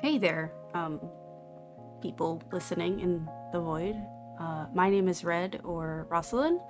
Hey 0.00 0.16
there, 0.16 0.52
um, 0.74 1.00
people 2.00 2.40
listening 2.52 3.00
in 3.00 3.28
the 3.50 3.58
void. 3.58 3.96
Uh, 4.38 4.66
my 4.72 4.88
name 4.88 5.08
is 5.08 5.24
Red 5.24 5.60
or 5.64 6.06
Rosalind, 6.08 6.60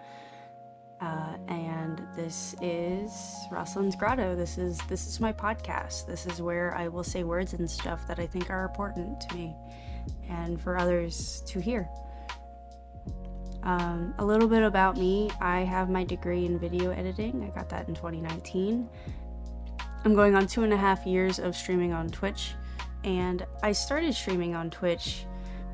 uh, 1.02 1.36
and 1.46 2.00
this 2.16 2.54
is 2.62 3.12
Rosalind's 3.50 3.96
Grotto. 3.96 4.34
This 4.34 4.56
is 4.56 4.78
this 4.88 5.06
is 5.06 5.20
my 5.20 5.30
podcast. 5.30 6.06
This 6.06 6.24
is 6.24 6.40
where 6.40 6.74
I 6.74 6.88
will 6.88 7.04
say 7.04 7.22
words 7.22 7.52
and 7.52 7.70
stuff 7.70 8.08
that 8.08 8.18
I 8.18 8.26
think 8.26 8.48
are 8.48 8.64
important 8.64 9.20
to 9.20 9.36
me, 9.36 9.54
and 10.30 10.58
for 10.58 10.78
others 10.78 11.42
to 11.48 11.60
hear. 11.60 11.86
Um, 13.62 14.14
a 14.18 14.24
little 14.24 14.48
bit 14.48 14.62
about 14.62 14.96
me 14.96 15.30
I 15.38 15.60
have 15.60 15.90
my 15.90 16.02
degree 16.02 16.46
in 16.46 16.58
video 16.58 16.92
editing, 16.92 17.44
I 17.44 17.54
got 17.54 17.68
that 17.68 17.88
in 17.88 17.94
2019. 17.94 18.88
I'm 20.06 20.14
going 20.14 20.34
on 20.34 20.46
two 20.46 20.62
and 20.62 20.72
a 20.72 20.78
half 20.78 21.04
years 21.04 21.38
of 21.38 21.54
streaming 21.54 21.92
on 21.92 22.08
Twitch, 22.08 22.54
and 23.04 23.46
I 23.62 23.72
started 23.72 24.14
streaming 24.14 24.54
on 24.54 24.70
Twitch 24.70 25.24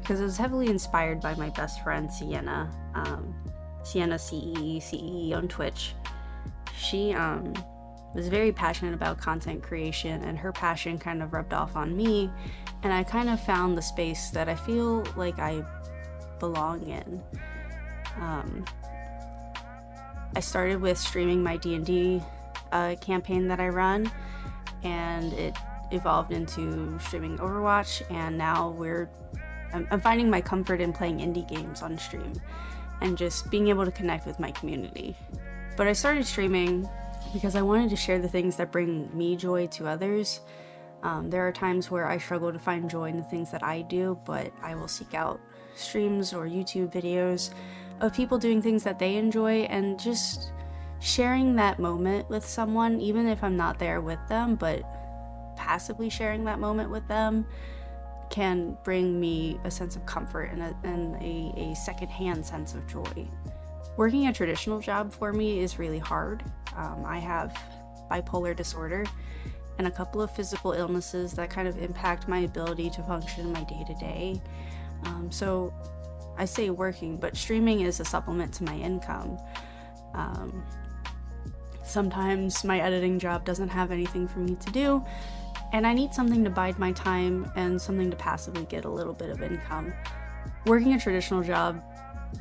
because 0.00 0.20
I 0.20 0.24
was 0.24 0.36
heavily 0.36 0.68
inspired 0.68 1.20
by 1.20 1.34
my 1.34 1.48
best 1.50 1.82
friend 1.82 2.12
Sienna, 2.12 2.70
um, 2.94 3.34
Sienna 3.82 4.18
CE 4.18 4.82
CE 4.84 5.32
on 5.32 5.48
Twitch. 5.48 5.94
She 6.76 7.12
um, 7.14 7.54
was 8.14 8.28
very 8.28 8.52
passionate 8.52 8.94
about 8.94 9.18
content 9.18 9.62
creation, 9.62 10.22
and 10.24 10.38
her 10.38 10.52
passion 10.52 10.98
kind 10.98 11.22
of 11.22 11.32
rubbed 11.32 11.54
off 11.54 11.74
on 11.74 11.96
me, 11.96 12.30
and 12.82 12.92
I 12.92 13.02
kind 13.02 13.30
of 13.30 13.40
found 13.40 13.78
the 13.78 13.82
space 13.82 14.30
that 14.30 14.48
I 14.48 14.54
feel 14.54 15.04
like 15.16 15.38
I 15.38 15.64
belong 16.38 16.86
in. 16.88 17.22
Um, 18.20 18.64
I 20.36 20.40
started 20.40 20.80
with 20.80 20.98
streaming 20.98 21.42
my 21.42 21.56
D&D 21.56 22.22
uh, 22.72 22.96
campaign 23.00 23.48
that 23.48 23.60
I 23.60 23.68
run, 23.68 24.10
and 24.82 25.32
it 25.32 25.56
evolved 25.90 26.32
into 26.32 26.98
streaming 27.00 27.38
Overwatch, 27.38 28.02
and 28.10 28.36
now 28.36 28.70
we're 28.70 29.10
I'm, 29.72 30.00
finding 30.00 30.30
my 30.30 30.40
comfort 30.40 30.80
in 30.80 30.92
playing 30.92 31.18
indie 31.18 31.48
games 31.48 31.82
on 31.82 31.98
stream 31.98 32.32
and 33.00 33.18
just 33.18 33.50
being 33.50 33.68
able 33.68 33.84
to 33.84 33.90
connect 33.90 34.26
with 34.26 34.38
my 34.38 34.50
community. 34.52 35.16
But 35.76 35.88
I 35.88 35.92
started 35.92 36.24
streaming 36.24 36.88
because 37.32 37.56
I 37.56 37.62
wanted 37.62 37.90
to 37.90 37.96
share 37.96 38.20
the 38.20 38.28
things 38.28 38.56
that 38.56 38.70
bring 38.70 39.10
me 39.16 39.34
joy 39.34 39.66
to 39.68 39.88
others. 39.88 40.40
Um, 41.02 41.28
there 41.28 41.46
are 41.46 41.52
times 41.52 41.90
where 41.90 42.06
I 42.06 42.18
struggle 42.18 42.52
to 42.52 42.58
find 42.58 42.88
joy 42.88 43.10
in 43.10 43.16
the 43.16 43.24
things 43.24 43.50
that 43.50 43.64
I 43.64 43.82
do, 43.82 44.18
but 44.24 44.52
I 44.62 44.74
will 44.76 44.88
seek 44.88 45.14
out 45.14 45.40
streams 45.74 46.32
or 46.32 46.46
YouTube 46.46 46.92
videos 46.92 47.50
of 48.00 48.14
people 48.14 48.38
doing 48.38 48.62
things 48.62 48.84
that 48.84 48.98
they 48.98 49.16
enjoy 49.16 49.62
and 49.62 49.98
just 49.98 50.52
sharing 51.00 51.56
that 51.56 51.78
moment 51.78 52.28
with 52.30 52.46
someone, 52.46 53.00
even 53.00 53.26
if 53.26 53.42
I'm 53.42 53.56
not 53.56 53.78
there 53.78 54.00
with 54.00 54.20
them, 54.28 54.54
but 54.54 54.82
passively 55.56 56.10
sharing 56.10 56.44
that 56.44 56.58
moment 56.58 56.90
with 56.90 57.06
them 57.08 57.46
can 58.30 58.76
bring 58.84 59.20
me 59.20 59.58
a 59.64 59.70
sense 59.70 59.96
of 59.96 60.04
comfort 60.06 60.50
and 60.50 60.62
a, 60.62 60.76
and 60.84 61.14
a, 61.16 61.70
a 61.70 61.74
secondhand 61.74 62.44
sense 62.44 62.74
of 62.74 62.86
joy. 62.86 63.28
Working 63.96 64.26
a 64.26 64.32
traditional 64.32 64.80
job 64.80 65.12
for 65.12 65.32
me 65.32 65.60
is 65.60 65.78
really 65.78 65.98
hard. 66.00 66.42
Um, 66.76 67.04
I 67.06 67.18
have 67.18 67.56
bipolar 68.10 68.56
disorder 68.56 69.04
and 69.78 69.86
a 69.86 69.90
couple 69.90 70.20
of 70.22 70.34
physical 70.34 70.72
illnesses 70.72 71.32
that 71.34 71.50
kind 71.50 71.68
of 71.68 71.78
impact 71.78 72.28
my 72.28 72.38
ability 72.38 72.90
to 72.90 73.02
function 73.02 73.46
in 73.46 73.52
my 73.52 73.64
day 73.64 73.84
to 73.86 73.94
day. 73.94 74.42
So 75.30 75.72
I 76.38 76.44
say 76.44 76.70
working, 76.70 77.16
but 77.18 77.36
streaming 77.36 77.80
is 77.80 78.00
a 78.00 78.04
supplement 78.04 78.52
to 78.54 78.64
my 78.64 78.74
income. 78.76 79.38
Um, 80.14 80.64
sometimes 81.84 82.64
my 82.64 82.80
editing 82.80 83.18
job 83.18 83.44
doesn't 83.44 83.68
have 83.68 83.90
anything 83.90 84.26
for 84.26 84.40
me 84.40 84.56
to 84.56 84.70
do, 84.70 85.04
and 85.72 85.86
I 85.86 85.92
need 85.92 86.14
something 86.14 86.44
to 86.44 86.50
bide 86.50 86.78
my 86.78 86.92
time 86.92 87.50
and 87.56 87.80
something 87.80 88.10
to 88.10 88.16
passively 88.16 88.64
get 88.64 88.84
a 88.84 88.90
little 88.90 89.14
bit 89.14 89.30
of 89.30 89.42
income. 89.42 89.92
Working 90.66 90.94
a 90.94 90.98
traditional 90.98 91.42
job 91.42 91.82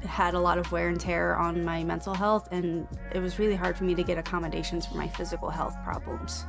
had 0.01 0.33
a 0.33 0.39
lot 0.39 0.57
of 0.57 0.71
wear 0.71 0.89
and 0.89 0.99
tear 0.99 1.35
on 1.35 1.63
my 1.63 1.83
mental 1.83 2.13
health, 2.13 2.47
and 2.51 2.87
it 3.13 3.19
was 3.19 3.39
really 3.39 3.55
hard 3.55 3.77
for 3.77 3.83
me 3.83 3.95
to 3.95 4.03
get 4.03 4.17
accommodations 4.17 4.85
for 4.85 4.95
my 4.95 5.07
physical 5.07 5.49
health 5.49 5.75
problems. 5.83 6.45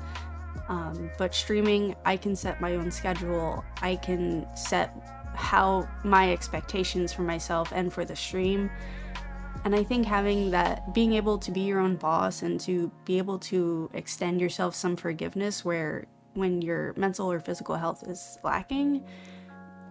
Um, 0.68 1.10
but 1.18 1.34
streaming, 1.34 1.94
I 2.04 2.16
can 2.16 2.34
set 2.34 2.60
my 2.60 2.74
own 2.74 2.90
schedule. 2.90 3.64
I 3.82 3.96
can 3.96 4.46
set 4.56 4.94
how 5.34 5.88
my 6.04 6.32
expectations 6.32 7.12
for 7.12 7.22
myself 7.22 7.72
and 7.74 7.92
for 7.92 8.04
the 8.04 8.16
stream. 8.16 8.70
And 9.64 9.74
I 9.74 9.82
think 9.82 10.06
having 10.06 10.50
that, 10.50 10.92
being 10.92 11.14
able 11.14 11.38
to 11.38 11.50
be 11.50 11.60
your 11.60 11.80
own 11.80 11.96
boss 11.96 12.42
and 12.42 12.60
to 12.60 12.90
be 13.04 13.18
able 13.18 13.38
to 13.40 13.90
extend 13.94 14.40
yourself 14.40 14.74
some 14.74 14.94
forgiveness 14.94 15.64
where 15.64 16.06
when 16.34 16.60
your 16.60 16.92
mental 16.96 17.30
or 17.30 17.40
physical 17.40 17.74
health 17.74 18.06
is 18.06 18.38
lacking, 18.44 19.04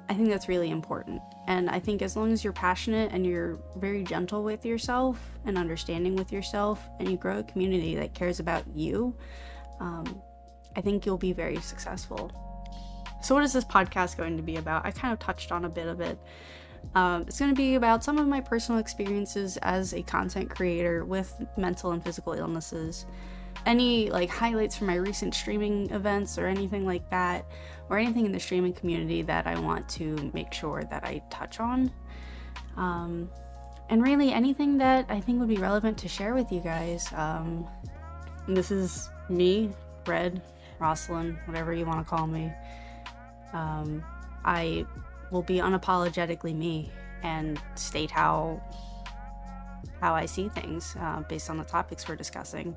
I 0.10 0.14
think 0.14 0.30
that's 0.30 0.48
really 0.48 0.70
important. 0.70 1.22
And 1.48 1.70
I 1.70 1.80
think 1.80 2.02
as 2.02 2.16
long 2.16 2.32
as 2.32 2.44
you're 2.44 2.54
passionate 2.54 3.12
and 3.12 3.26
you're 3.26 3.58
very 3.78 4.04
gentle 4.04 4.44
with 4.44 4.66
yourself 4.66 5.20
and 5.46 5.58
understanding 5.58 6.16
with 6.16 6.32
yourself, 6.32 6.88
and 7.00 7.10
you 7.10 7.18
grow 7.18 7.40
a 7.40 7.44
community 7.44 7.96
that 7.96 8.14
cares 8.14 8.40
about 8.40 8.64
you, 8.76 9.16
um, 9.80 10.22
I 10.76 10.82
think 10.82 11.06
you'll 11.06 11.18
be 11.18 11.34
very 11.34 11.60
successful. 11.62 12.32
So, 13.22 13.34
what 13.34 13.44
is 13.44 13.54
this 13.54 13.64
podcast 13.64 14.18
going 14.18 14.38
to 14.38 14.44
be 14.44 14.58
about? 14.58 14.86
I 14.86 14.92
kind 14.92 15.14
of 15.14 15.20
touched 15.20 15.52
on 15.52 15.66
a 15.66 15.70
bit 15.70 15.88
of 15.88 16.02
it. 16.02 16.18
Um, 16.96 17.24
it's 17.24 17.40
going 17.40 17.52
to 17.52 17.56
be 17.56 17.76
about 17.76 18.04
some 18.04 18.18
of 18.18 18.28
my 18.28 18.42
personal 18.42 18.80
experiences 18.80 19.58
as 19.58 19.94
a 19.94 20.04
content 20.04 20.50
creator 20.50 21.06
with 21.06 21.36
mental 21.58 21.92
and 21.92 22.04
physical 22.04 22.34
illnesses. 22.34 23.06
Any 23.66 24.10
like 24.10 24.30
highlights 24.30 24.78
from 24.78 24.88
my 24.88 24.96
recent 24.96 25.34
streaming 25.34 25.90
events 25.92 26.38
or 26.38 26.48
anything 26.48 26.86
like 26.86 27.10
that, 27.10 27.46
or 27.90 27.98
anything 27.98 28.26
in 28.26 28.32
the 28.32 28.40
streaming 28.40 28.74
community 28.74 29.22
that 29.24 29.48
I 29.48 29.60
want 29.60 29.88
to 29.90 30.32
make 30.34 30.54
sure 30.54 30.84
that 30.90 31.04
I 31.04 31.22
touch 31.30 31.60
on. 31.60 31.92
Um, 32.78 33.30
and 33.90 34.02
really 34.02 34.32
anything 34.32 34.78
that 34.80 35.06
I 35.10 35.20
think 35.20 35.40
would 35.40 35.50
be 35.50 35.58
relevant 35.58 35.98
to 36.00 36.08
share 36.08 36.34
with 36.34 36.52
you 36.52 36.60
guys. 36.60 37.08
Um, 37.14 37.68
this 38.48 38.72
is 38.72 39.10
me, 39.30 39.70
Red, 40.08 40.42
Rosalind, 40.80 41.38
whatever 41.46 41.74
you 41.74 41.86
want 41.86 42.00
to 42.00 42.10
call 42.10 42.28
me. 42.28 42.52
Um, 43.54 44.04
I 44.44 44.86
will 45.34 45.42
be 45.42 45.58
unapologetically 45.58 46.56
me 46.56 46.92
and 47.24 47.60
state 47.76 48.12
how 48.12 48.62
how 50.00 50.14
I 50.14 50.26
see 50.26 50.50
things 50.50 50.96
uh, 51.00 51.24
based 51.30 51.50
on 51.50 51.58
the 51.58 51.64
topics 51.64 52.08
we're 52.08 52.16
discussing. 52.16 52.76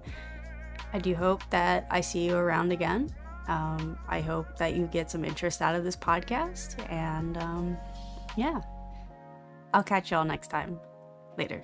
I 0.92 0.98
do 0.98 1.14
hope 1.14 1.42
that 1.50 1.86
I 1.90 2.00
see 2.00 2.24
you 2.24 2.36
around 2.36 2.72
again. 2.72 3.12
Um, 3.48 3.98
I 4.08 4.20
hope 4.20 4.56
that 4.58 4.74
you 4.74 4.86
get 4.86 5.10
some 5.10 5.24
interest 5.24 5.60
out 5.60 5.74
of 5.74 5.84
this 5.84 5.96
podcast, 5.96 6.76
and 6.90 7.36
um, 7.38 7.76
yeah, 8.36 8.60
I'll 9.74 9.82
catch 9.82 10.10
y'all 10.10 10.24
next 10.24 10.48
time. 10.48 10.78
Later. 11.36 11.62